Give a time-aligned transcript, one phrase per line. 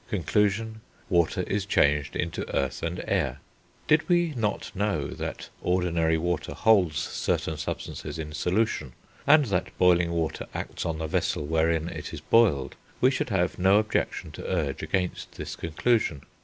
[0.09, 0.81] Conclusion.
[1.09, 3.37] Water is changed into air and earth.
[3.87, 8.93] Did we not know that ordinary water holds certain substances in solution,
[9.27, 13.59] and that boiling water acts on the vessel wherein it is boiled, we should have
[13.59, 16.23] no objection to urge against this conclusion.